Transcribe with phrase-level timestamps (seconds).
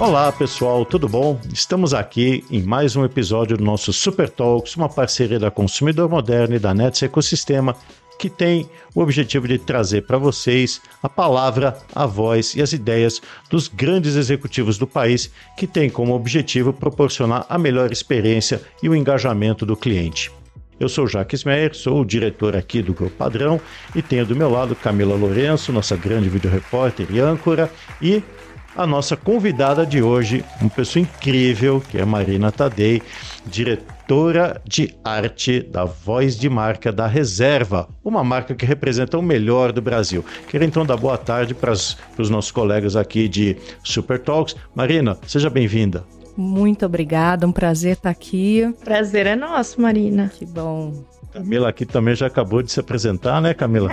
[0.00, 1.38] Olá pessoal, tudo bom?
[1.52, 6.56] Estamos aqui em mais um episódio do nosso Super Talks, uma parceria da Consumidor Moderno
[6.56, 7.76] e da Nets Ecosistema,
[8.18, 13.20] que tem o objetivo de trazer para vocês a palavra, a voz e as ideias
[13.50, 18.96] dos grandes executivos do país que têm como objetivo proporcionar a melhor experiência e o
[18.96, 20.32] engajamento do cliente.
[20.80, 23.60] Eu sou Jacques Meyer, sou o diretor aqui do Grupo Padrão
[23.94, 28.22] e tenho do meu lado Camila Lourenço, nossa grande vídeo repórter e âncora, e
[28.76, 33.02] a nossa convidada de hoje, uma pessoa incrível, que é Marina Tadei,
[33.46, 39.72] diretora de arte da voz de marca da Reserva, uma marca que representa o melhor
[39.72, 40.24] do Brasil.
[40.48, 44.56] Quero então dar boa tarde para os nossos colegas aqui de Super Talks.
[44.74, 46.04] Marina, seja bem-vinda.
[46.36, 48.72] Muito obrigada, um prazer estar aqui.
[48.84, 50.30] Prazer é nosso, Marina.
[50.32, 51.04] Que bom.
[51.32, 53.90] Camila aqui também já acabou de se apresentar, né, Camila?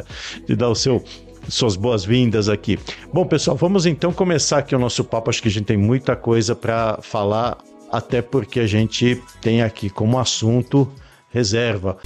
[0.46, 1.02] de dar o seu
[1.48, 2.78] suas boas-vindas aqui.
[3.12, 5.30] Bom, pessoal, vamos então começar aqui o nosso papo.
[5.30, 7.58] Acho que a gente tem muita coisa para falar,
[7.90, 10.90] até porque a gente tem aqui como assunto
[11.30, 11.96] reserva.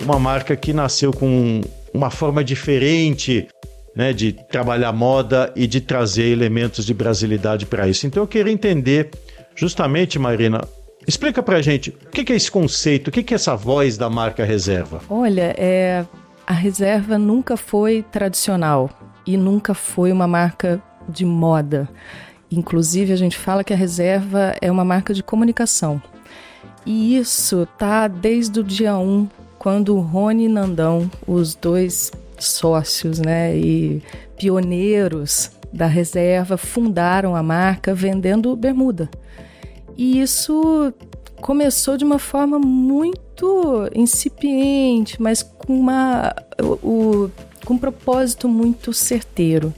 [0.00, 1.60] Uma marca que nasceu com
[1.94, 3.46] uma forma diferente
[3.94, 8.06] né, de trabalhar moda e de trazer elementos de brasilidade para isso.
[8.06, 9.10] Então eu queria entender,
[9.54, 10.66] justamente, Marina,
[11.06, 14.44] explica para gente o que é esse conceito, o que é essa voz da marca
[14.44, 15.00] reserva.
[15.08, 16.04] Olha, é,
[16.46, 18.90] a reserva nunca foi tradicional
[19.26, 21.88] e nunca foi uma marca de moda.
[22.50, 26.02] Inclusive, a gente fala que a reserva é uma marca de comunicação.
[26.84, 33.20] E isso tá desde o dia 1, quando o Rony e Nandão, os dois sócios
[33.20, 34.02] né, e
[34.36, 39.08] pioneiros da reserva, fundaram a marca vendendo bermuda.
[39.96, 40.92] E isso
[41.40, 47.28] começou de uma forma muito incipiente, mas com, uma, o,
[47.64, 49.74] com um propósito muito certeiro.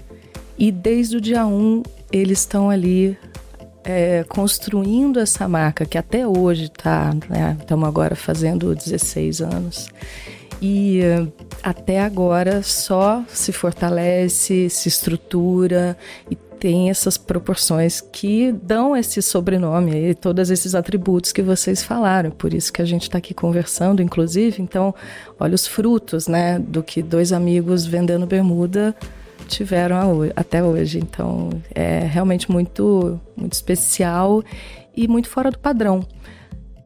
[0.59, 1.83] E desde o dia 1
[2.13, 3.19] eles estão ali
[3.83, 9.89] é, construindo essa marca, que até hoje está, né, estamos agora fazendo 16 anos.
[10.63, 11.01] E
[11.63, 15.97] até agora só se fortalece, se estrutura
[16.31, 22.31] e tem essas proporções que dão esse sobrenome e todos esses atributos que vocês falaram.
[22.31, 24.63] Por isso que a gente está aqui conversando, inclusive.
[24.63, 24.95] Então,
[25.39, 28.97] olha os frutos, né, do que dois amigos vendendo bermuda
[29.47, 31.01] tiveram até hoje.
[31.01, 34.43] Então, é realmente muito, muito especial
[34.97, 36.03] e muito fora do padrão.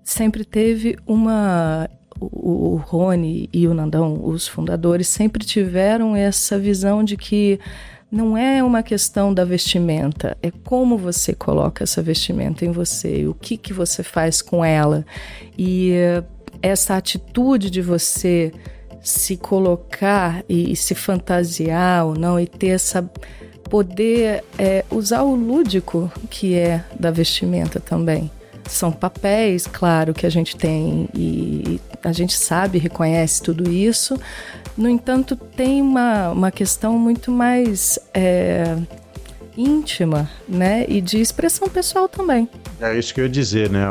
[0.03, 1.89] Sempre teve uma
[2.21, 7.61] o, Rony e o Nandão, os fundadores, sempre tiveram essa visão de que
[8.11, 13.35] não é uma questão da vestimenta, é como você coloca essa vestimenta em você, o
[13.35, 15.05] que, que você faz com ela.
[15.57, 15.93] E
[16.63, 18.53] essa atitude de você
[19.03, 23.03] se colocar e, e se fantasiar ou não, e ter essa
[23.69, 28.31] poder é, usar o lúdico que é da vestimenta também.
[28.67, 34.19] São papéis, claro, que a gente tem e a gente sabe, reconhece tudo isso.
[34.79, 38.77] No entanto, tem uma, uma questão muito mais é,
[39.57, 40.87] íntima, né?
[40.89, 42.49] E de expressão pessoal também.
[42.81, 43.85] É isso que eu ia dizer, né?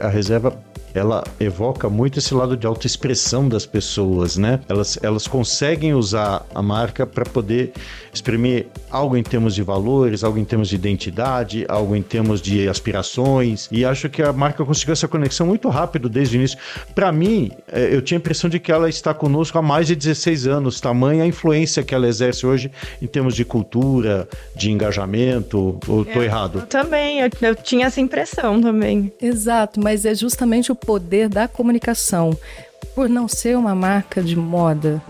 [0.00, 0.52] A reserva
[0.94, 4.60] ela evoca muito esse lado de autoexpressão das pessoas, né?
[4.68, 7.72] Elas, elas conseguem usar a marca para poder
[8.12, 12.68] exprimir algo em termos de valores, algo em termos de identidade, algo em termos de
[12.68, 13.68] aspirações.
[13.70, 16.58] E acho que a marca conseguiu essa conexão muito rápido desde o início.
[16.94, 19.94] Para mim, é, eu tinha a impressão de que ela está conosco há mais de
[19.94, 22.70] 16 anos, tamanha a influência que ela exerce hoje
[23.00, 25.78] em termos de cultura, de engajamento.
[25.86, 26.60] Ou estou é, errado?
[26.60, 29.12] Eu também, eu, eu tinha essa impressão também.
[29.20, 32.36] Exato, mas é justamente o poder da comunicação.
[32.94, 35.02] Por não ser uma marca de moda,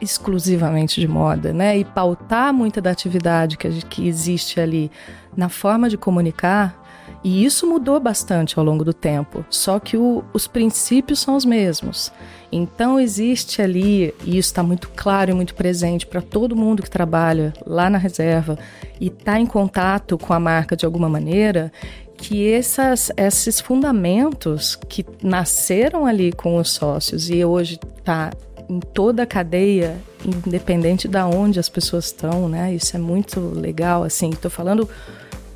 [0.00, 1.78] exclusivamente de moda, né?
[1.78, 4.90] E pautar muita da atividade que, que existe ali
[5.36, 6.76] na forma de comunicar.
[7.24, 11.44] E isso mudou bastante ao longo do tempo, só que o, os princípios são os
[11.44, 12.12] mesmos.
[12.50, 16.90] Então existe ali, e isso está muito claro e muito presente para todo mundo que
[16.90, 18.56] trabalha lá na reserva
[19.00, 21.72] e está em contato com a marca de alguma maneira,
[22.18, 28.32] que essas, esses fundamentos que nasceram ali com os sócios e hoje está
[28.68, 32.74] em toda a cadeia, independente da onde as pessoas estão, né?
[32.74, 34.30] Isso é muito legal, assim.
[34.30, 34.86] Estou falando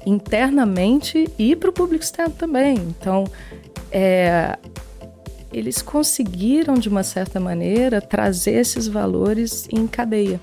[0.07, 2.77] internamente e para o público externo também.
[2.77, 3.25] Então,
[3.91, 4.57] é,
[5.53, 10.41] eles conseguiram de uma certa maneira trazer esses valores em cadeia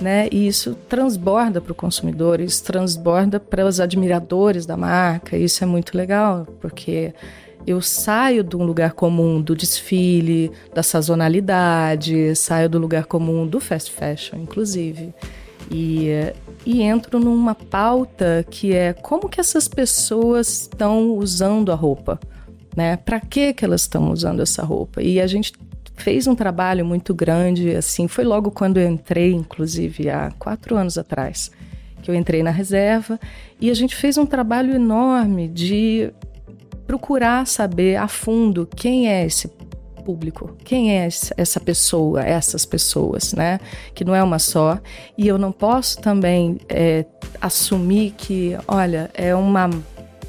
[0.00, 0.28] né?
[0.30, 5.36] E isso transborda para o consumidor, isso transborda para os admiradores da marca.
[5.36, 7.12] Isso é muito legal, porque
[7.66, 13.60] eu saio de um lugar comum do desfile, da sazonalidade, saio do lugar comum do
[13.60, 15.12] fast fashion, inclusive.
[15.70, 16.08] E,
[16.64, 22.18] e entro numa pauta que é como que essas pessoas estão usando a roupa,
[22.74, 22.96] né?
[22.96, 25.02] Para que que elas estão usando essa roupa?
[25.02, 25.52] E a gente
[25.98, 30.96] fez um trabalho muito grande, assim, foi logo quando eu entrei, inclusive há quatro anos
[30.96, 31.50] atrás,
[32.02, 33.18] que eu entrei na reserva
[33.60, 36.12] e a gente fez um trabalho enorme de
[36.86, 39.48] procurar saber a fundo quem é esse
[40.08, 40.56] público.
[40.64, 41.06] Quem é
[41.36, 43.60] essa pessoa, essas pessoas, né?
[43.94, 44.78] Que não é uma só.
[45.18, 47.04] E eu não posso também é,
[47.42, 49.68] assumir que, olha, é uma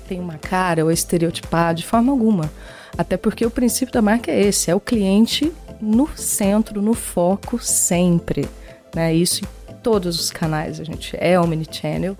[0.05, 2.51] tem uma cara ou estereotipar de forma alguma.
[2.99, 7.57] Até porque o princípio da marca é esse, é o cliente no centro, no foco
[7.57, 8.45] sempre,
[8.93, 9.15] né?
[9.15, 12.17] Isso em todos os canais, a gente é omnichannel,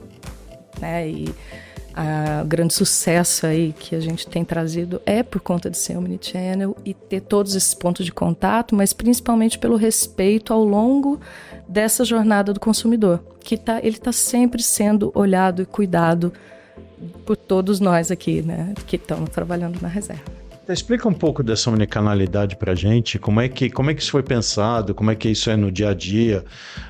[0.80, 1.10] né?
[1.10, 1.36] E
[2.42, 6.78] o grande sucesso aí que a gente tem trazido é por conta de ser omnichannel
[6.86, 11.20] e ter todos esses pontos de contato, mas principalmente pelo respeito ao longo
[11.68, 16.32] dessa jornada do consumidor, que tá, ele está sempre sendo olhado e cuidado
[17.26, 20.39] por todos nós aqui, né, que estamos trabalhando na reserva.
[20.74, 24.22] Explica um pouco dessa unicanalidade para gente, como é, que, como é que isso foi
[24.22, 26.46] pensado, como é que isso é no dia a dia,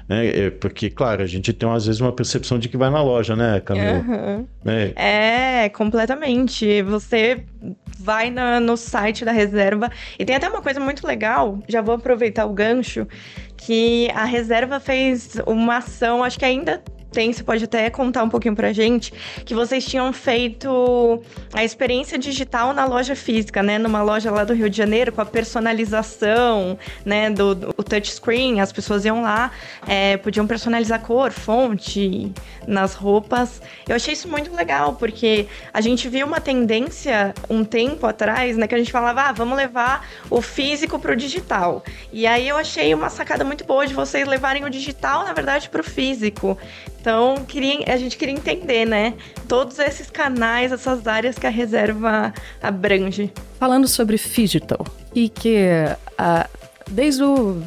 [0.08, 0.28] né?
[0.28, 3.36] É, porque, claro, a gente tem às vezes uma percepção de que vai na loja,
[3.36, 4.06] né, Camila?
[4.08, 4.48] Uhum.
[4.66, 5.64] É.
[5.66, 6.82] é, completamente.
[6.84, 7.44] Você
[8.00, 11.96] vai na, no site da reserva e tem até uma coisa muito legal, já vou
[11.96, 13.08] aproveitar o gancho,
[13.58, 16.82] que a reserva fez uma ação, acho que ainda
[17.12, 19.14] tem, você pode até contar um pouquinho pra gente,
[19.44, 21.22] que vocês tinham feito
[21.54, 23.78] a experiência digital na loja física, né?
[23.78, 27.30] Numa loja lá do Rio de Janeiro, com a personalização, né?
[27.30, 29.52] Do, do touchscreen, as pessoas iam lá,
[29.88, 32.32] é, podiam personalizar cor, fonte
[32.68, 33.62] nas roupas.
[33.88, 38.68] Eu achei isso muito legal, porque a gente viu uma tendência um tempo atrás, né?
[38.68, 41.84] Que a gente falava, ah, vamos levar o físico pro digital.
[42.14, 45.70] E aí eu achei uma sacada muito boa de vocês levarem o digital, na verdade,
[45.70, 46.58] pro físico.
[47.00, 49.14] Então, queria, a gente queria entender, né?
[49.48, 53.32] Todos esses canais, essas áreas que a reserva abrange.
[53.58, 54.86] Falando sobre digital
[55.16, 55.66] e que
[56.18, 56.48] a,
[56.90, 57.62] desde o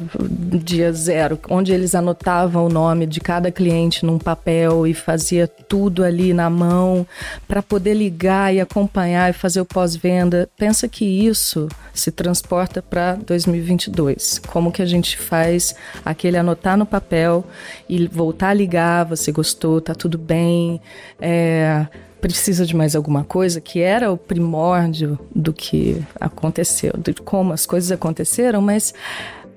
[0.63, 6.03] dia zero, onde eles anotavam o nome de cada cliente num papel e fazia tudo
[6.03, 7.07] ali na mão
[7.47, 10.49] para poder ligar e acompanhar e fazer o pós-venda.
[10.57, 14.41] Pensa que isso se transporta para 2022.
[14.47, 17.45] Como que a gente faz aquele anotar no papel
[17.87, 20.81] e voltar a ligar, você gostou, tá tudo bem,
[21.19, 21.87] é,
[22.23, 27.65] precisa de mais alguma coisa, que era o primórdio do que aconteceu, de como as
[27.65, 28.93] coisas aconteceram, mas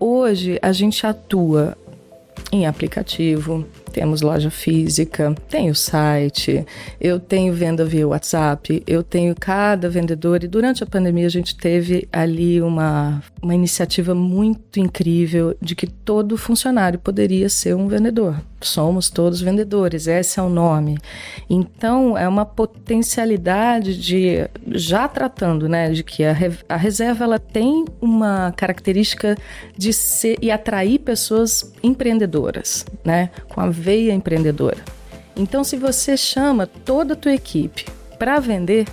[0.00, 1.78] hoje a gente atua
[2.50, 3.64] em aplicativo,
[3.96, 6.66] temos loja física, tem o site,
[7.00, 11.56] eu tenho venda via WhatsApp, eu tenho cada vendedor e durante a pandemia a gente
[11.56, 18.36] teve ali uma, uma iniciativa muito incrível de que todo funcionário poderia ser um vendedor.
[18.60, 20.98] Somos todos vendedores, esse é o nome.
[21.48, 26.34] Então é uma potencialidade de já tratando, né, de que a,
[26.68, 29.36] a reserva ela tem uma característica
[29.76, 34.78] de ser e atrair pessoas empreendedoras, né, com a veia empreendedora.
[35.36, 37.86] Então, se você chama toda a tua equipe
[38.18, 38.86] para vender,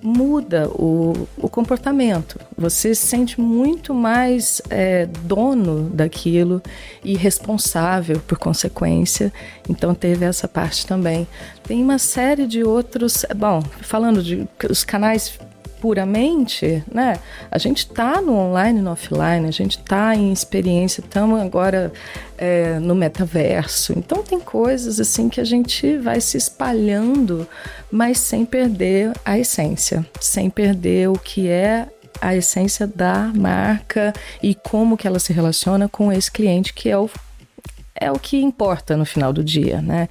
[0.00, 2.38] muda o, o, comportamento.
[2.56, 6.62] Você se sente muito mais é, dono daquilo
[7.02, 9.32] e responsável por consequência.
[9.66, 11.26] Então teve essa parte também.
[11.62, 13.24] Tem uma série de outros.
[13.34, 15.38] Bom, falando de os canais
[15.84, 17.18] puramente, né?
[17.50, 21.92] A gente está no online e no offline, a gente está em experiência, estamos agora
[22.38, 23.92] é, no metaverso.
[23.94, 27.46] Então tem coisas assim que a gente vai se espalhando,
[27.92, 31.86] mas sem perder a essência, sem perder o que é
[32.18, 36.96] a essência da marca e como que ela se relaciona com esse cliente que é
[36.96, 37.10] o,
[37.94, 40.08] é o que importa no final do dia, né?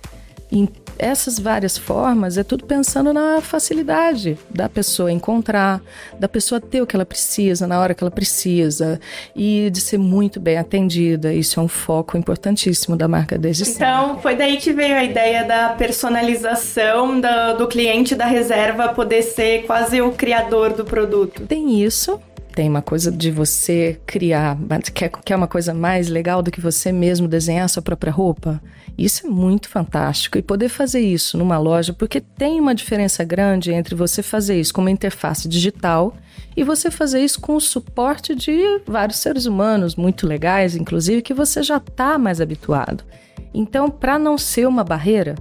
[0.98, 5.82] Essas várias formas é tudo pensando na facilidade da pessoa encontrar,
[6.20, 9.00] da pessoa ter o que ela precisa na hora que ela precisa
[9.36, 11.34] e de ser muito bem atendida.
[11.34, 15.44] Isso é um foco importantíssimo da marca desde Então, foi daí que veio a ideia
[15.44, 21.46] da personalização do, do cliente da reserva poder ser quase o criador do produto.
[21.48, 22.20] Tem isso,
[22.56, 24.58] tem uma coisa de você criar,
[24.94, 28.62] quer, quer uma coisa mais legal do que você mesmo desenhar sua própria roupa?
[28.98, 30.38] Isso é muito fantástico.
[30.38, 34.74] E poder fazer isso numa loja, porque tem uma diferença grande entre você fazer isso
[34.74, 36.16] com uma interface digital
[36.56, 38.56] e você fazer isso com o suporte de
[38.86, 43.04] vários seres humanos muito legais, inclusive, que você já está mais habituado.
[43.54, 45.36] Então, para não ser uma barreira,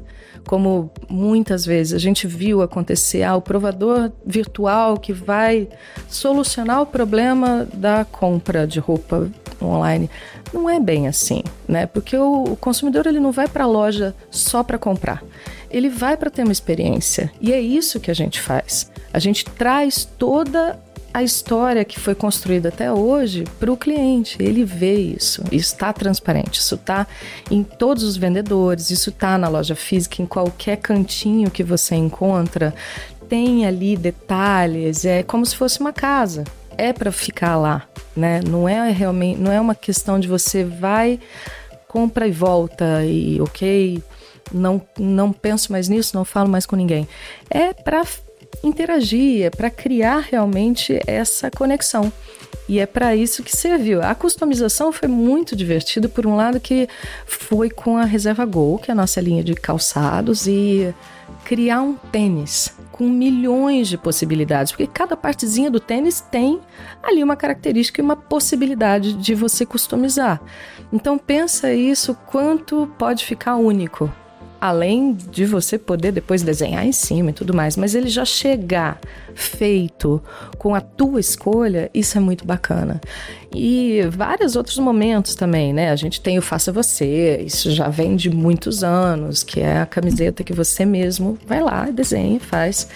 [0.47, 5.69] como muitas vezes a gente viu acontecer, ah, o provador virtual que vai
[6.09, 10.11] solucionar o problema da compra de roupa online.
[10.53, 11.87] Não é bem assim, né?
[11.87, 15.23] Porque o, o consumidor ele não vai para a loja só para comprar.
[15.71, 17.33] Ele vai para ter uma experiência.
[17.41, 18.91] E é isso que a gente faz.
[19.13, 20.79] A gente traz toda
[21.15, 24.37] a história que foi construída até hoje para o cliente.
[24.41, 27.07] Ele vê isso, isso está transparente, isso está
[27.51, 32.75] em todos os vendedores, isso está na loja física, em qualquer cantinho que você encontra,
[33.29, 36.45] tem ali detalhes, é como se fosse uma casa.
[36.77, 38.41] É para ficar lá, né?
[38.49, 41.21] Não é realmente, não é uma questão de você vai,
[41.87, 44.03] compra e volta e ok,
[44.53, 47.07] não não penso mais nisso, não falo mais com ninguém.
[47.51, 48.05] É para
[48.63, 52.13] interagir, é para criar realmente essa conexão.
[52.69, 54.03] E é para isso que serviu.
[54.03, 56.89] A customização foi muito divertido, por um lado que
[57.27, 60.95] foi com a Reserva Gol, que é a nossa linha de calçados, e
[61.45, 66.61] criar um tênis com milhões de possibilidades, porque cada partezinha do tênis tem
[67.03, 70.41] ali uma característica e uma possibilidade de você customizar.
[70.93, 74.13] Então pensa isso quanto pode ficar único
[74.63, 79.01] além de você poder depois desenhar em cima e tudo mais, mas ele já chegar
[79.35, 80.23] feito
[80.57, 83.01] com a tua escolha, isso é muito bacana.
[83.53, 85.91] E vários outros momentos também, né?
[85.91, 89.87] A gente tem o Faça Você, isso já vem de muitos anos, que é a
[89.87, 92.87] camiseta que você mesmo vai lá, desenha, faz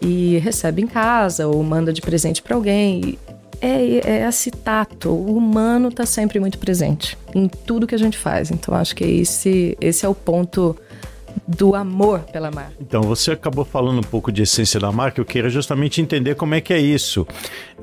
[0.00, 3.18] e recebe em casa ou manda de presente para alguém
[3.60, 5.10] é, é esse tato.
[5.10, 8.50] O humano está sempre muito presente em tudo que a gente faz.
[8.50, 10.74] Então, acho que esse, esse é o ponto
[11.56, 12.74] do amor pela marca.
[12.80, 16.54] Então, você acabou falando um pouco de essência da marca, eu queria justamente entender como
[16.54, 17.26] é que é isso.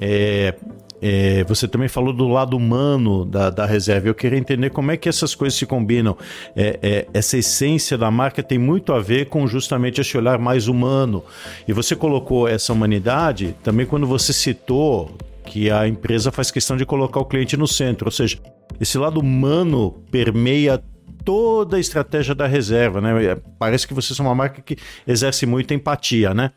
[0.01, 0.55] É,
[1.01, 4.07] é, você também falou do lado humano da, da, reserva.
[4.07, 6.17] Eu queria entender como é que essas coisas se combinam.
[6.55, 10.67] É, é, essa essência da marca tem muito a ver com justamente esse olhar mais
[10.67, 11.23] humano.
[11.67, 16.85] E você colocou essa humanidade também quando você citou que a empresa faz questão de
[16.85, 18.07] colocar o cliente no centro.
[18.07, 18.37] Ou seja,
[18.79, 20.81] esse lado humano permeia
[21.23, 23.25] toda a estratégia da reserva, né?
[23.25, 26.51] É, parece que vocês são uma marca que exerce muita empatia, né?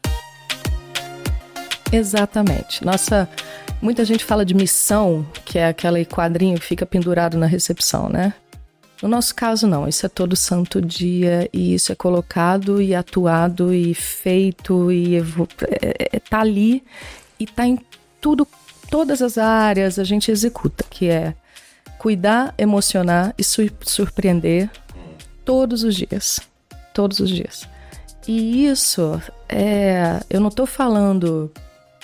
[1.92, 2.84] Exatamente.
[2.84, 3.28] Nossa,
[3.80, 8.32] muita gente fala de missão, que é aquele quadrinho que fica pendurado na recepção, né?
[9.02, 9.88] No nosso caso, não.
[9.88, 16.16] Isso é todo santo dia e isso é colocado e atuado e feito e é,
[16.16, 16.84] é, tá ali
[17.38, 17.78] e tá em
[18.20, 18.46] tudo,
[18.88, 21.34] todas as áreas a gente executa, que é
[22.02, 24.68] cuidar, emocionar e surpreender
[25.44, 26.40] todos os dias.
[26.92, 27.68] Todos os dias.
[28.26, 30.20] E isso é.
[30.28, 31.52] Eu não estou falando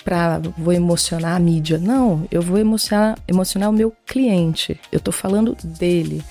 [0.05, 1.77] para vou emocionar a mídia.
[1.77, 4.79] Não, eu vou emocionar, emocionar o meu cliente.
[4.89, 6.23] Eu estou falando dele.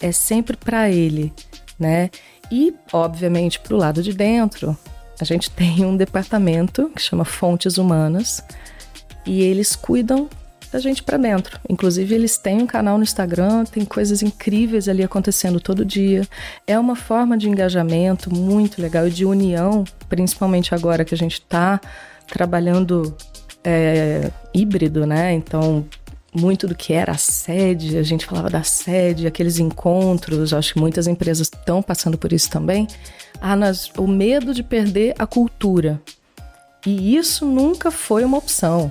[0.00, 1.30] É sempre para ele,
[1.78, 2.08] né?
[2.50, 4.74] E, obviamente, para o lado de dentro,
[5.20, 8.42] a gente tem um departamento que chama Fontes Humanas
[9.26, 10.26] e eles cuidam
[10.70, 11.58] da gente para dentro.
[11.68, 16.26] Inclusive, eles têm um canal no Instagram, tem coisas incríveis ali acontecendo todo dia.
[16.66, 21.34] É uma forma de engajamento muito legal e de união, principalmente agora que a gente
[21.34, 21.80] está
[22.26, 23.14] trabalhando
[23.64, 25.32] é, híbrido, né?
[25.32, 25.84] Então,
[26.32, 30.80] muito do que era a sede, a gente falava da sede, aqueles encontros, acho que
[30.80, 32.86] muitas empresas estão passando por isso também.
[33.40, 36.00] Ah, nós, o medo de perder a cultura.
[36.86, 38.90] E isso nunca foi uma opção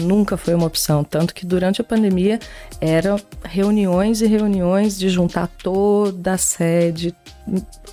[0.00, 1.04] nunca foi uma opção.
[1.04, 2.38] Tanto que durante a pandemia
[2.80, 7.14] eram reuniões e reuniões de juntar toda a sede,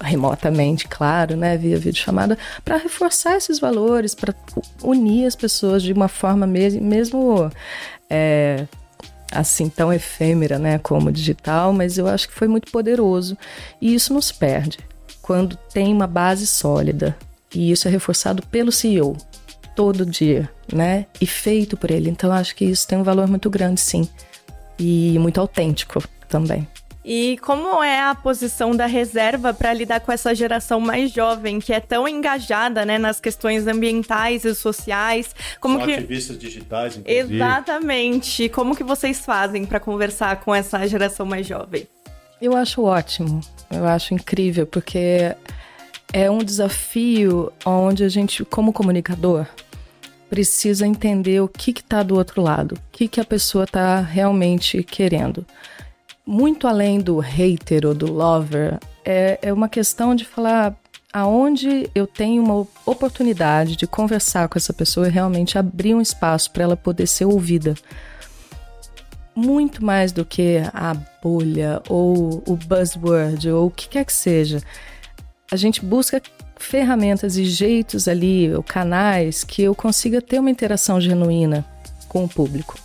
[0.02, 4.34] remotamente, claro, né, via videochamada, para reforçar esses valores, para
[4.84, 7.52] unir as pessoas de uma forma mesmo, mesmo
[8.10, 8.66] é,
[9.32, 13.38] assim tão efêmera, né, como digital, mas eu acho que foi muito poderoso.
[13.82, 14.80] E isso nos perde
[15.22, 17.16] quando tem uma base sólida.
[17.54, 19.16] E isso é reforçado pelo CEO,
[19.76, 21.06] todo dia, né?
[21.20, 22.10] E feito por ele.
[22.10, 24.08] Então acho que isso tem um valor muito grande, sim.
[24.80, 26.68] E muito autêntico também.
[27.08, 31.72] E como é a posição da reserva para lidar com essa geração mais jovem, que
[31.72, 35.36] é tão engajada né, nas questões ambientais e sociais?
[35.60, 35.94] Como São que...
[35.94, 37.36] ativistas digitais, inclusive.
[37.36, 38.50] Exatamente.
[38.50, 41.88] Como que vocês fazem para conversar com essa geração mais jovem?
[42.42, 43.40] Eu acho ótimo.
[43.70, 45.36] Eu acho incrível, porque
[46.12, 49.46] é um desafio onde a gente, como comunicador,
[50.36, 54.84] precisa entender o que está do outro lado, o que, que a pessoa está realmente
[54.84, 55.46] querendo.
[56.28, 60.76] Muito além do hater ou do lover, é, é uma questão de falar
[61.14, 66.52] aonde eu tenho uma oportunidade de conversar com essa pessoa e realmente abrir um espaço
[66.52, 67.74] para ela poder ser ouvida.
[69.34, 74.62] Muito mais do que a bolha ou o buzzword ou o que quer que seja.
[75.50, 76.22] A gente busca
[76.66, 81.66] ferramentas e jeitos ali, ou canais, que eu consiga ter uma interação genuína
[82.08, 82.78] com o público.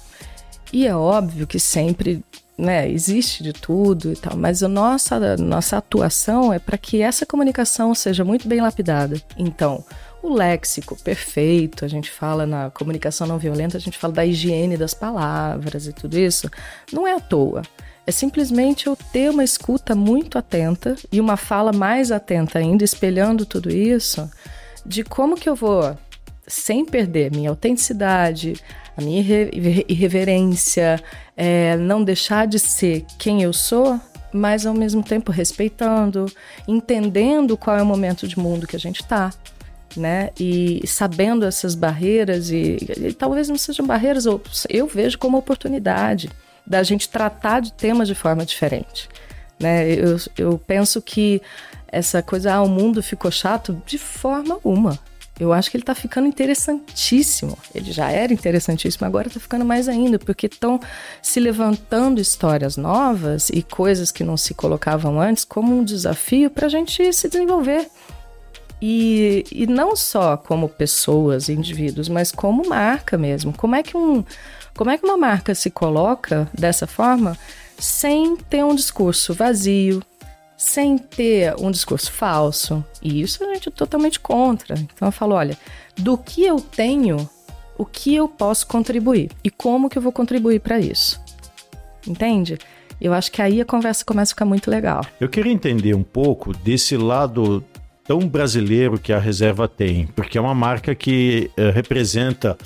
[0.73, 2.23] E é óbvio que sempre
[2.57, 7.25] né, existe de tudo e tal, mas a nossa, nossa atuação é para que essa
[7.25, 9.21] comunicação seja muito bem lapidada.
[9.37, 9.85] Então,
[10.23, 14.77] o léxico perfeito, a gente fala na comunicação não violenta, a gente fala da higiene
[14.77, 16.51] das palavras e tudo isso,
[16.93, 17.63] não é à toa.
[18.07, 23.45] É simplesmente eu ter uma escuta muito atenta e uma fala mais atenta ainda, espelhando
[23.47, 24.28] tudo isso,
[24.85, 25.97] de como que eu vou,
[26.47, 28.54] sem perder minha autenticidade,
[28.97, 29.23] a minha
[29.88, 31.02] irreverência,
[31.37, 34.00] é, não deixar de ser quem eu sou,
[34.33, 36.26] mas ao mesmo tempo respeitando,
[36.66, 39.33] entendendo qual é o momento de mundo que a gente está.
[39.97, 40.30] Né?
[40.38, 46.30] E sabendo essas barreiras, e, e talvez não sejam barreiras, eu, eu vejo como oportunidade
[46.71, 49.09] da gente tratar de temas de forma diferente.
[49.59, 49.93] Né?
[49.93, 51.43] Eu, eu penso que
[51.89, 54.97] essa coisa, ah, o mundo ficou chato, de forma alguma.
[55.39, 57.59] Eu acho que ele está ficando interessantíssimo.
[57.75, 60.79] Ele já era interessantíssimo, agora está ficando mais ainda, porque estão
[61.21, 66.67] se levantando histórias novas e coisas que não se colocavam antes como um desafio para
[66.67, 67.89] a gente se desenvolver.
[68.81, 73.53] E, e não só como pessoas, indivíduos, mas como marca mesmo.
[73.53, 74.25] Como é que um,
[74.77, 77.37] como é que uma marca se coloca dessa forma
[77.79, 80.03] sem ter um discurso vazio,
[80.57, 82.85] sem ter um discurso falso.
[83.03, 84.79] E isso a gente é totalmente contra.
[84.79, 85.57] Então eu falo, olha,
[85.97, 87.29] do que eu tenho,
[87.79, 91.19] o que eu posso contribuir e como que eu vou contribuir para isso.
[92.07, 92.59] Entende?
[93.00, 95.00] Eu acho que aí a conversa começa a ficar muito legal.
[95.19, 97.65] Eu queria entender um pouco desse lado
[98.05, 102.59] tão brasileiro que a reserva tem, porque é uma marca que uh, representa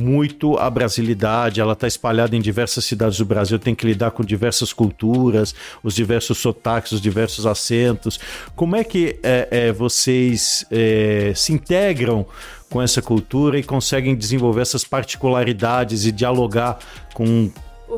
[0.00, 4.22] muito a brasilidade, ela está espalhada em diversas cidades do Brasil, tem que lidar com
[4.24, 8.18] diversas culturas, os diversos sotaques, os diversos acentos.
[8.54, 12.26] Como é que é, é, vocês é, se integram
[12.70, 16.78] com essa cultura e conseguem desenvolver essas particularidades e dialogar
[17.14, 17.50] com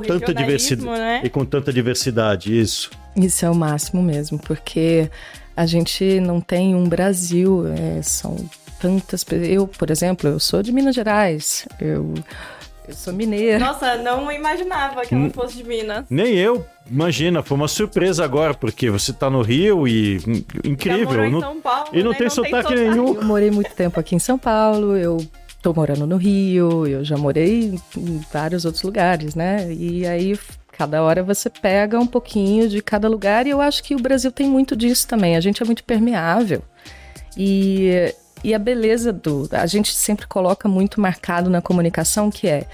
[0.07, 1.21] tanta diversidade né?
[1.25, 2.91] e com tanta diversidade, isso?
[3.17, 5.11] Isso é o máximo mesmo, porque
[5.57, 8.37] a gente não tem um Brasil, é, são
[8.81, 11.67] tantas Eu, por exemplo, eu sou de Minas Gerais.
[11.81, 12.15] Eu,
[12.89, 13.59] eu sou mineira.
[13.59, 15.31] Nossa, não imaginava que ela hum.
[15.31, 16.07] fosse de Minas.
[16.11, 16.67] Nem eu.
[16.91, 20.17] Imagina, foi uma surpresa agora, porque você tá no Rio e
[20.65, 21.25] incrível.
[21.25, 22.17] em São Paulo, e não, né?
[22.17, 23.15] tem, não sotaque tem sotaque nenhum.
[23.15, 25.19] Eu morei muito tempo aqui em São Paulo, eu
[25.63, 29.73] tô morando no Rio, eu já morei em vários outros lugares, né?
[29.73, 30.37] E aí
[30.73, 34.33] cada hora você pega um pouquinho de cada lugar e eu acho que o Brasil
[34.33, 35.37] tem muito disso também.
[35.37, 36.63] A gente é muito permeável.
[37.37, 39.49] E e a beleza do.
[39.53, 42.67] A gente sempre coloca muito marcado na comunicação que é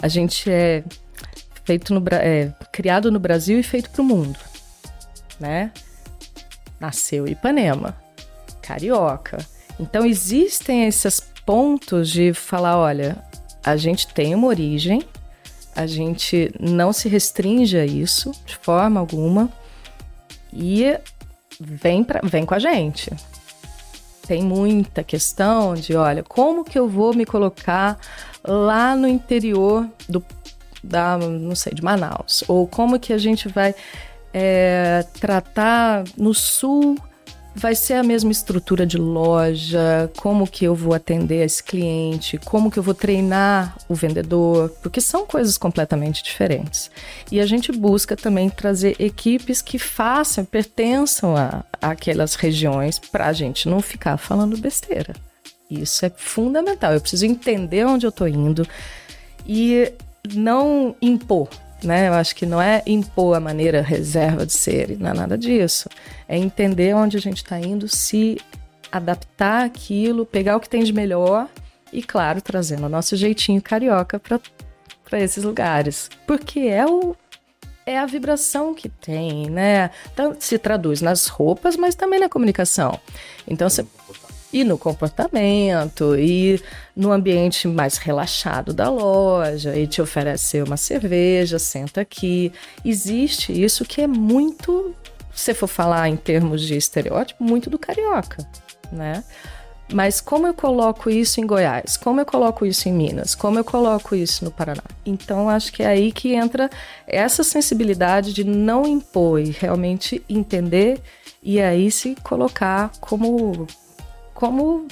[0.00, 0.84] a gente é
[1.64, 4.38] feito no é, criado no Brasil e feito para o mundo,
[5.38, 5.72] né?
[6.80, 7.96] Nasceu em Ipanema,
[8.62, 9.38] carioca.
[9.78, 13.16] Então existem esses pontos de falar, olha,
[13.64, 15.02] a gente tem uma origem,
[15.74, 19.50] a gente não se restringe a isso de forma alguma
[20.52, 20.96] e
[21.60, 23.10] vem, pra, vem com a gente
[24.28, 27.98] tem muita questão de, olha, como que eu vou me colocar
[28.46, 30.22] lá no interior do,
[30.84, 32.44] da, não sei, de Manaus?
[32.46, 33.74] Ou como que a gente vai
[34.34, 36.94] é, tratar no sul
[37.54, 42.70] vai ser a mesma estrutura de loja, como que eu vou atender esse cliente, como
[42.70, 46.90] que eu vou treinar o vendedor, porque são coisas completamente diferentes.
[47.30, 53.32] E a gente busca também trazer equipes que façam, pertençam a, aquelas regiões para a
[53.32, 55.14] gente não ficar falando besteira.
[55.70, 56.94] Isso é fundamental.
[56.94, 58.66] Eu preciso entender onde eu estou indo
[59.46, 59.92] e
[60.34, 61.48] não impor
[61.82, 62.08] né?
[62.08, 65.88] Eu acho que não é impor a maneira reserva de ser, não é nada disso.
[66.28, 68.38] É entender onde a gente está indo, se
[68.90, 71.48] adaptar aquilo, pegar o que tem de melhor
[71.92, 76.10] e, claro, trazendo o nosso jeitinho carioca para esses lugares.
[76.26, 77.14] Porque é o,
[77.86, 79.90] é a vibração que tem, né?
[80.12, 82.98] Então, se traduz nas roupas, mas também na comunicação.
[83.46, 83.86] Então, você
[84.52, 86.60] e no comportamento e
[86.96, 92.52] no ambiente mais relaxado da loja e te oferecer uma cerveja, senta aqui.
[92.84, 94.94] Existe isso que é muito,
[95.34, 98.38] se for falar em termos de estereótipo, muito do carioca,
[98.90, 99.22] né?
[99.90, 101.96] Mas como eu coloco isso em Goiás?
[101.96, 103.34] Como eu coloco isso em Minas?
[103.34, 104.82] Como eu coloco isso no Paraná?
[105.04, 106.68] Então acho que é aí que entra
[107.06, 111.00] essa sensibilidade de não impor e realmente entender
[111.42, 113.66] e aí se colocar como
[114.38, 114.86] como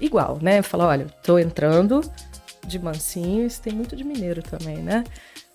[0.00, 0.62] igual, né?
[0.62, 2.00] Falar, olha, tô entrando
[2.64, 5.02] de mansinho, isso tem muito de mineiro também, né?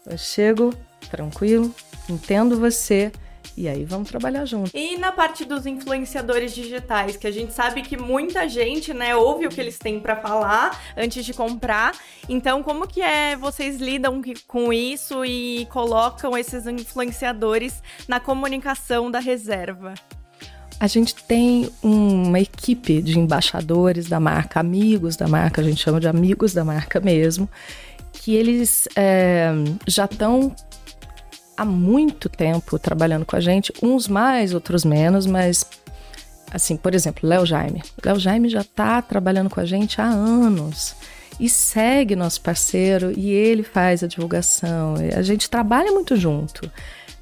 [0.06, 0.74] Eu chego
[1.10, 1.74] tranquilo,
[2.10, 3.14] entendo você
[3.56, 4.76] E aí vamos trabalhar junto.
[4.76, 9.46] E na parte dos influenciadores digitais, que a gente sabe que muita gente, né, ouve
[9.46, 11.96] o que eles têm para falar antes de comprar.
[12.28, 19.20] Então, como que é vocês lidam com isso e colocam esses influenciadores na comunicação da
[19.20, 19.94] reserva?
[20.84, 25.98] A gente tem uma equipe de embaixadores da marca, amigos da marca, a gente chama
[25.98, 27.48] de amigos da marca mesmo,
[28.12, 29.50] que eles é,
[29.88, 30.54] já estão
[31.56, 35.66] há muito tempo trabalhando com a gente, uns mais, outros menos, mas
[36.52, 37.82] assim, por exemplo, Léo Jaime.
[38.04, 40.96] Léo Jaime já está trabalhando com a gente há anos
[41.40, 44.96] e segue nosso parceiro e ele faz a divulgação.
[45.16, 46.70] A gente trabalha muito junto.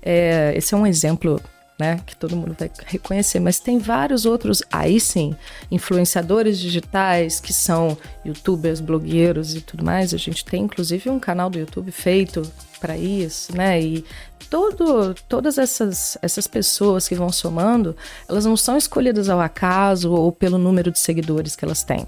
[0.02, 1.40] É, esse é um exemplo
[1.82, 5.36] né, que todo mundo vai reconhecer, mas tem vários outros, aí sim,
[5.72, 10.14] influenciadores digitais que são youtubers, blogueiros e tudo mais.
[10.14, 12.44] A gente tem inclusive um canal do YouTube feito
[12.80, 13.82] para isso, né?
[13.82, 14.06] E
[14.48, 17.96] todo, todas essas, essas pessoas que vão somando,
[18.30, 22.06] elas não são escolhidas ao acaso ou pelo número de seguidores que elas têm.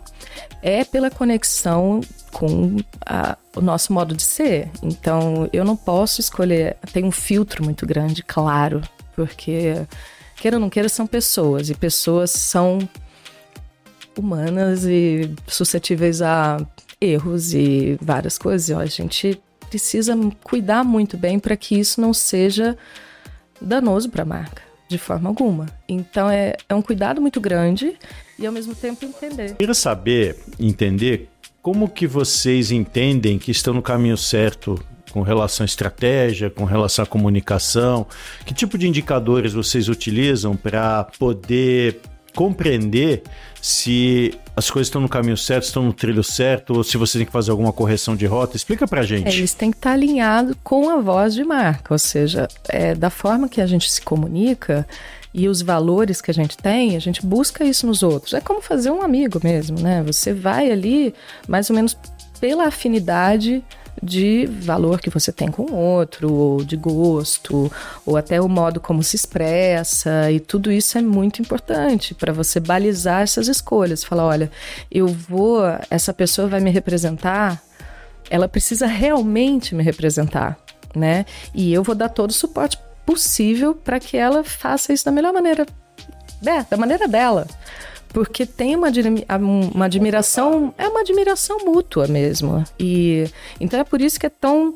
[0.61, 4.69] É pela conexão com a, o nosso modo de ser.
[4.81, 6.75] Então, eu não posso escolher.
[6.91, 8.81] Tem um filtro muito grande, claro,
[9.15, 9.85] porque,
[10.35, 12.79] queira ou não queira, são pessoas, e pessoas são
[14.17, 16.57] humanas e suscetíveis a
[17.01, 18.75] erros e várias coisas.
[18.77, 22.77] a gente precisa cuidar muito bem para que isso não seja
[23.59, 25.65] danoso para a marca, de forma alguma.
[25.87, 27.97] Então é, é um cuidado muito grande
[28.37, 29.55] e ao mesmo tempo entender.
[29.55, 31.29] Queria saber, entender
[31.61, 34.77] como que vocês entendem que estão no caminho certo
[35.13, 38.07] com relação à estratégia, com relação à comunicação?
[38.45, 42.01] Que tipo de indicadores vocês utilizam para poder
[42.35, 43.21] compreender
[43.61, 47.27] se as coisas estão no caminho certo, estão no trilho certo, ou se você tem
[47.27, 48.57] que fazer alguma correção de rota.
[48.57, 49.27] Explica pra gente.
[49.27, 53.09] É, eles têm que estar alinhados com a voz de marca, ou seja, é, da
[53.09, 54.85] forma que a gente se comunica
[55.33, 58.33] e os valores que a gente tem, a gente busca isso nos outros.
[58.33, 60.03] É como fazer um amigo mesmo, né?
[60.03, 61.13] Você vai ali
[61.47, 61.97] mais ou menos
[62.39, 63.63] pela afinidade
[64.01, 67.71] de valor que você tem com o outro, ou de gosto,
[68.05, 72.59] ou até o modo como se expressa, e tudo isso é muito importante para você
[72.59, 74.03] balizar essas escolhas.
[74.03, 74.51] Falar, olha,
[74.91, 77.61] eu vou, essa pessoa vai me representar,
[78.29, 80.57] ela precisa realmente me representar,
[80.95, 81.25] né?
[81.53, 85.33] E eu vou dar todo o suporte possível para que ela faça isso da melhor
[85.33, 85.65] maneira,
[86.45, 87.47] é, da maneira dela
[88.13, 88.87] porque tem uma,
[89.73, 92.63] uma admiração, é uma admiração mútua mesmo.
[92.79, 93.25] E
[93.59, 94.75] então é por isso que é tão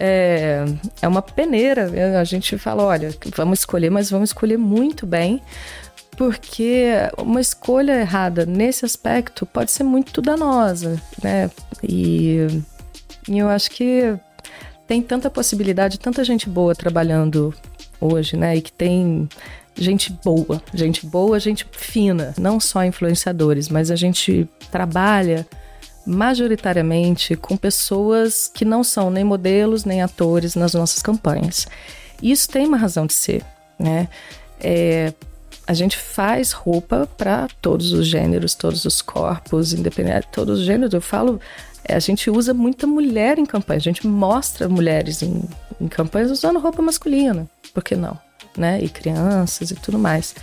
[0.00, 0.64] é,
[1.00, 1.88] é uma peneira.
[2.20, 5.40] A gente fala, olha, vamos escolher, mas vamos escolher muito bem,
[6.16, 11.50] porque uma escolha errada nesse aspecto pode ser muito danosa, né?
[11.82, 12.48] E,
[13.28, 14.14] e eu acho que
[14.88, 17.54] tem tanta possibilidade, tanta gente boa trabalhando
[18.00, 18.56] hoje, né?
[18.56, 19.28] E que tem
[19.76, 25.46] gente boa, gente boa, gente fina, não só influenciadores, mas a gente trabalha
[26.06, 31.66] majoritariamente com pessoas que não são nem modelos nem atores nas nossas campanhas.
[32.22, 33.44] Isso tem uma razão de ser,
[33.78, 34.08] né?
[34.60, 35.12] É,
[35.66, 40.92] a gente faz roupa para todos os gêneros, todos os corpos, independente, todos os gêneros.
[40.92, 41.40] Eu falo,
[41.84, 45.42] é, a gente usa muita mulher em campanhas, a gente mostra mulheres em,
[45.80, 48.18] em campanhas usando roupa masculina, por que não?
[48.56, 48.80] Né?
[48.82, 50.34] E crianças e tudo mais.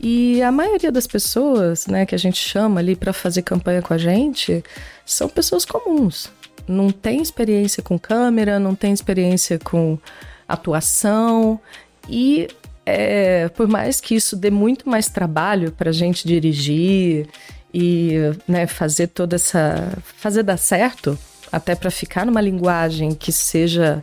[0.00, 3.92] E a maioria das pessoas, né, que a gente chama ali para fazer campanha com
[3.92, 4.62] a gente,
[5.04, 6.30] são pessoas comuns.
[6.68, 9.98] Não tem experiência com câmera, não tem experiência com
[10.46, 11.60] atuação
[12.08, 12.48] e
[12.86, 17.28] é, por mais que isso dê muito mais trabalho para a gente dirigir
[17.74, 18.14] e
[18.46, 19.92] né, fazer toda essa.
[20.16, 21.18] fazer dar certo,
[21.52, 24.02] até para ficar numa linguagem que seja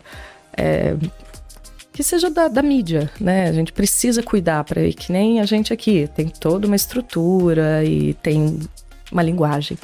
[0.56, 0.96] é,
[1.96, 3.48] que seja da, da mídia, né?
[3.48, 8.14] A gente precisa cuidar para que nem a gente aqui tem toda uma estrutura e
[8.16, 8.60] tem
[9.10, 9.78] uma linguagem.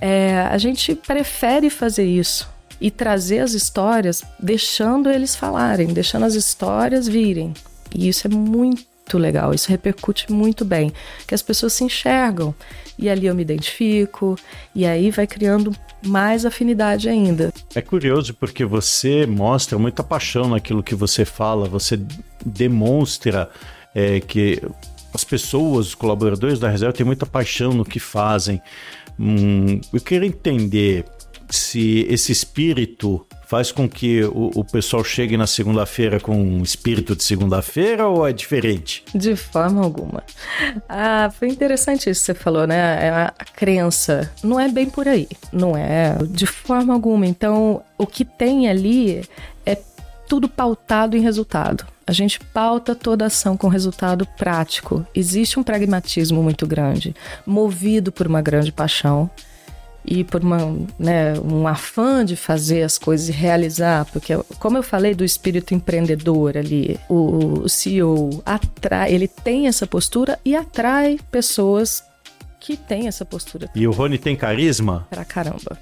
[0.00, 2.48] É, a gente prefere fazer isso
[2.80, 7.52] e trazer as histórias, deixando eles falarem, deixando as histórias virem.
[7.92, 8.84] E isso é muito
[9.18, 10.92] legal, isso repercute muito bem,
[11.26, 12.54] que as pessoas se enxergam
[12.98, 14.36] e ali eu me identifico
[14.74, 17.52] e aí vai criando mais afinidade ainda.
[17.74, 21.98] É curioso porque você mostra muita paixão naquilo que você fala, você
[22.44, 23.50] demonstra
[23.94, 24.62] é, que
[25.12, 28.60] as pessoas, os colaboradores da reserva têm muita paixão no que fazem.
[29.18, 31.04] Hum, eu queria entender
[31.48, 37.16] se esse espírito faz com que o, o pessoal chegue na segunda-feira com um espírito
[37.16, 39.02] de segunda-feira ou é diferente?
[39.12, 40.22] De forma alguma.
[40.88, 42.76] Ah, foi interessante isso que você falou, né?
[42.76, 44.30] É a crença.
[44.40, 45.26] Não é bem por aí.
[45.52, 47.26] Não é de forma alguma.
[47.26, 49.28] Então, o que tem ali
[49.66, 49.76] é
[50.28, 51.84] tudo pautado em resultado.
[52.06, 55.04] A gente pauta toda ação com resultado prático.
[55.12, 59.28] Existe um pragmatismo muito grande, movido por uma grande paixão
[60.04, 60.58] e por uma,
[60.98, 65.74] né, um afã de fazer as coisas e realizar, porque como eu falei do espírito
[65.74, 72.02] empreendedor ali, o, o CEO atrai, ele tem essa postura e atrai pessoas
[72.58, 73.68] que têm essa postura.
[73.74, 75.06] E o Rony tem carisma?
[75.10, 75.78] Pra caramba.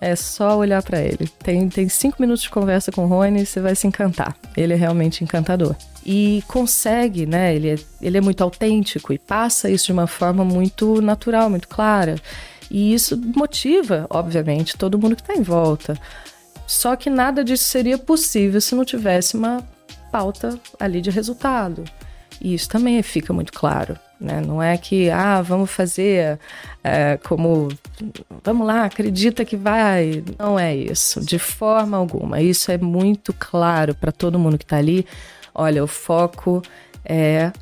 [0.00, 1.28] É só olhar para ele.
[1.42, 4.36] Tem, tem cinco minutos de conversa com o Rony e você vai se encantar.
[4.54, 5.74] Ele é realmente encantador.
[6.04, 7.54] E consegue, né?
[7.54, 11.68] Ele é, ele é muito autêntico e passa isso de uma forma muito natural, muito
[11.68, 12.16] clara.
[12.74, 15.96] E isso motiva, obviamente, todo mundo que está em volta.
[16.66, 19.62] Só que nada disso seria possível se não tivesse uma
[20.10, 21.84] pauta ali de resultado.
[22.40, 23.96] E isso também fica muito claro.
[24.20, 24.40] Né?
[24.40, 26.40] Não é que, ah, vamos fazer
[26.82, 27.68] é, como,
[28.42, 30.24] vamos lá, acredita que vai.
[30.36, 32.42] Não é isso, de forma alguma.
[32.42, 35.06] Isso é muito claro para todo mundo que está ali.
[35.54, 36.60] Olha, o foco
[37.04, 37.52] é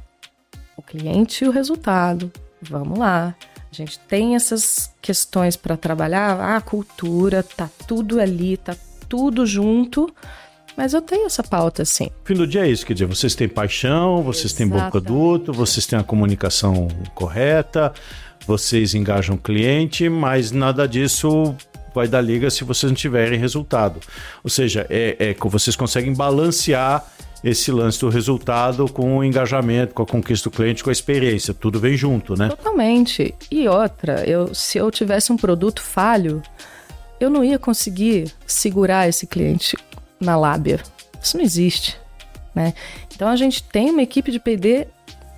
[0.75, 2.33] o cliente e o resultado.
[2.63, 3.35] Vamos lá.
[3.73, 8.77] A gente tem essas questões para trabalhar, ah, a cultura, tá tudo ali, tá
[9.09, 10.13] tudo junto
[10.77, 12.05] mas eu tenho essa pauta, sim.
[12.05, 14.73] No fim do dia é isso, quer dizer, vocês têm paixão, vocês Exatamente.
[14.73, 17.93] têm bom produto, vocês têm a comunicação correta,
[18.47, 21.55] vocês engajam o cliente, mas nada disso
[21.95, 24.01] vai dar liga se vocês não tiverem resultado.
[24.43, 27.05] Ou seja, é, é que vocês conseguem balancear
[27.43, 31.53] esse lance do resultado com o engajamento, com a conquista do cliente, com a experiência.
[31.53, 32.49] Tudo vem junto, né?
[32.49, 33.35] Totalmente.
[33.51, 36.43] E outra, eu, se eu tivesse um produto falho,
[37.19, 39.77] eu não ia conseguir segurar esse cliente
[40.21, 40.81] na lábia.
[41.21, 41.97] Isso não existe.
[42.55, 42.75] Né?
[43.15, 44.87] Então a gente tem uma equipe de PD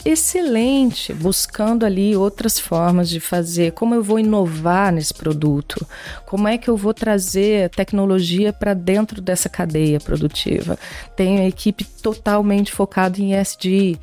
[0.04, 5.86] excelente, buscando ali outras formas de fazer, como eu vou inovar nesse produto,
[6.26, 10.78] como é que eu vou trazer tecnologia para dentro dessa cadeia produtiva.
[11.16, 13.98] Tenho a equipe totalmente focada em ESG.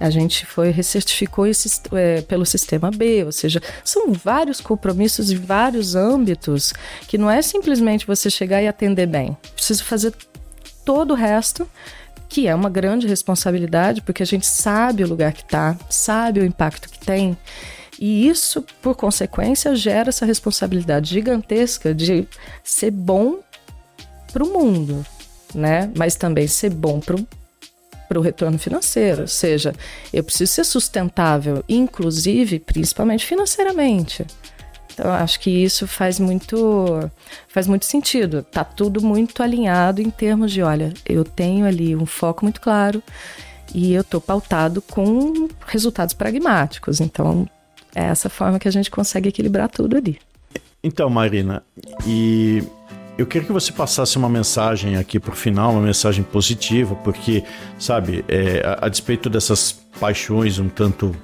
[0.00, 5.36] A gente foi recertificou esse, é, pelo sistema B, ou seja, são vários compromissos em
[5.36, 6.72] vários âmbitos
[7.06, 9.36] que não é simplesmente você chegar e atender bem.
[9.54, 10.12] Preciso fazer
[10.84, 11.68] todo o resto
[12.34, 16.44] que é uma grande responsabilidade, porque a gente sabe o lugar que está, sabe o
[16.44, 17.38] impacto que tem.
[17.96, 22.26] E isso, por consequência, gera essa responsabilidade gigantesca de
[22.64, 23.38] ser bom
[24.32, 25.06] para o mundo,
[25.54, 25.88] né?
[25.96, 29.22] Mas também ser bom para o retorno financeiro.
[29.22, 29.72] Ou seja,
[30.12, 34.26] eu preciso ser sustentável, inclusive, principalmente financeiramente.
[34.94, 37.10] Então, acho que isso faz muito,
[37.48, 38.42] faz muito sentido.
[38.44, 43.02] Tá tudo muito alinhado em termos de, olha, eu tenho ali um foco muito claro
[43.74, 47.00] e eu tô pautado com resultados pragmáticos.
[47.00, 47.48] Então,
[47.92, 50.18] é essa forma que a gente consegue equilibrar tudo ali.
[50.82, 51.62] Então, Marina,
[52.06, 52.62] e
[53.18, 57.42] eu queria que você passasse uma mensagem aqui para o final, uma mensagem positiva, porque,
[57.78, 61.14] sabe, é, a, a despeito dessas paixões um tanto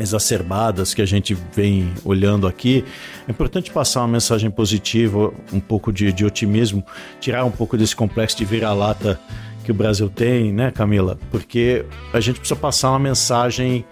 [0.00, 2.84] exacerbadas que a gente vem olhando aqui,
[3.26, 6.84] é importante passar uma mensagem positiva, um pouco de, de otimismo,
[7.20, 9.20] tirar um pouco desse complexo de vira-lata
[9.64, 11.18] que o Brasil tem, né, Camila?
[11.30, 13.84] Porque a gente precisa passar uma mensagem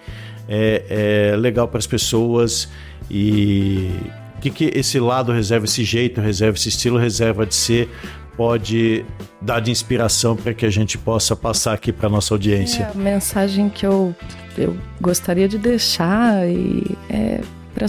[0.48, 2.68] é, é, legal para as pessoas
[3.10, 3.90] e
[4.36, 7.88] o que, que esse lado reserva, esse jeito reserva, esse estilo reserva de ser
[8.36, 9.04] pode
[9.40, 12.84] dar de inspiração para que a gente possa passar aqui para nossa audiência?
[12.84, 14.14] É, a mensagem que eu,
[14.56, 17.40] eu gostaria de deixar e é
[17.74, 17.86] pra,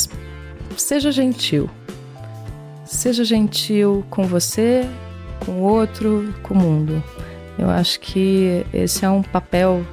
[0.77, 1.69] seja gentil.
[2.85, 4.87] Seja gentil com você,
[5.45, 7.03] com o outro, com o mundo.
[7.57, 9.85] Eu acho que esse é um papel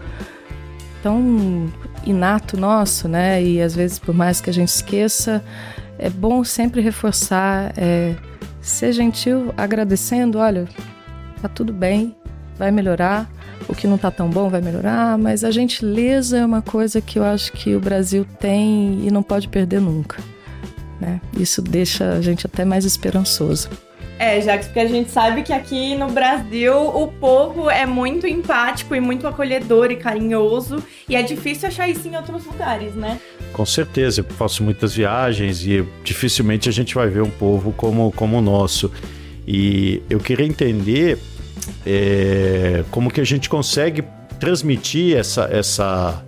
[1.03, 1.71] tão
[2.05, 3.43] inato nosso, né?
[3.43, 5.43] E às vezes, por mais que a gente esqueça,
[5.99, 8.15] é bom sempre reforçar é,
[8.61, 10.69] ser gentil, agradecendo, olha,
[11.41, 12.15] tá tudo bem,
[12.57, 13.31] vai melhorar.
[13.69, 17.19] O que não tá tão bom vai melhorar, mas a gentileza é uma coisa que
[17.19, 20.21] eu acho que o Brasil tem e não pode perder nunca.
[21.01, 21.21] Né?
[21.37, 23.71] Isso deixa a gente até mais esperançoso.
[24.19, 28.95] É, Jacques, porque a gente sabe que aqui no Brasil o povo é muito empático
[28.95, 33.19] e muito acolhedor e carinhoso, e é difícil achar isso em outros lugares, né?
[33.53, 38.13] Com certeza, eu faço muitas viagens e dificilmente a gente vai ver um povo como,
[38.13, 38.91] como o nosso.
[39.47, 41.19] E eu queria entender
[41.85, 44.05] é, como que a gente consegue
[44.39, 46.25] transmitir essa, essa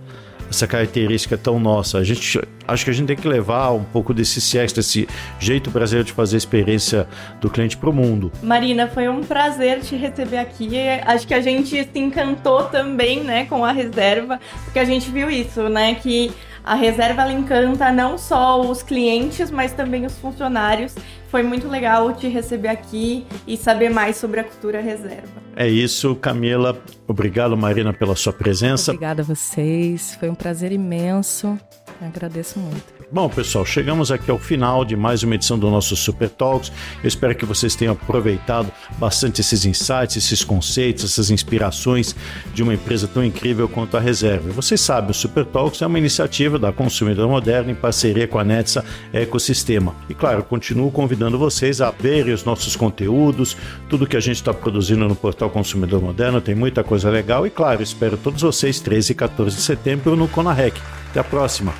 [0.53, 1.97] essa característica tão nossa.
[1.97, 5.07] A gente acho que a gente tem que levar um pouco desse sexo, desse
[5.39, 7.07] jeito brasileiro de fazer a experiência
[7.41, 8.31] do cliente para o mundo.
[8.41, 10.69] Marina, foi um prazer te receber aqui.
[11.05, 15.29] Acho que a gente se encantou também, né, com a reserva, porque a gente viu
[15.29, 16.31] isso, né, que
[16.63, 20.95] A reserva ela encanta não só os clientes, mas também os funcionários.
[21.27, 25.43] Foi muito legal te receber aqui e saber mais sobre a cultura reserva.
[25.55, 26.81] É isso, Camila.
[27.07, 28.91] Obrigado, Marina, pela sua presença.
[28.91, 30.15] Obrigada a vocês.
[30.19, 31.59] Foi um prazer imenso.
[32.01, 33.03] Agradeço muito.
[33.11, 36.71] Bom, pessoal, chegamos aqui ao final de mais uma edição do nosso Super Talks.
[37.03, 42.15] Eu espero que vocês tenham aproveitado bastante esses insights, esses conceitos, essas inspirações
[42.55, 44.49] de uma empresa tão incrível quanto a Reserva.
[44.51, 48.43] Vocês sabem, o Super Talks é uma iniciativa da Consumidor Moderno em parceria com a
[48.43, 49.95] Netsa Ecosistema.
[50.09, 53.55] E claro, continuo convidando vocês a verem os nossos conteúdos,
[53.87, 57.45] tudo que a gente está produzindo no portal Consumidor Moderno, tem muita coisa legal.
[57.45, 60.81] E claro, espero todos vocês 13 e 14 de setembro no Conarec.
[61.13, 61.71] Até a próxima.